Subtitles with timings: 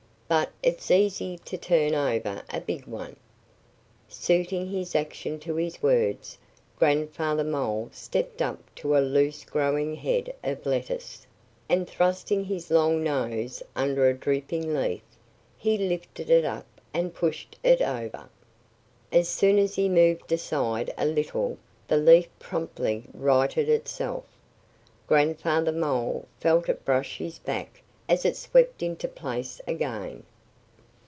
[0.33, 3.17] But it's easy to turn over a big one."
[4.07, 6.37] Suiting his action to his words,
[6.79, 11.27] Grandfather Mole stepped up to a loose growing head of lettuce,
[11.67, 15.01] and thrusting his long nose under a drooping leaf
[15.57, 18.29] he lifted it up and pushed it over.
[19.11, 21.57] As soon as he moved aside a little
[21.89, 24.23] the leaf promptly righted itself.
[25.07, 30.21] Grandfather Mole felt it brush his back as it swept into place again.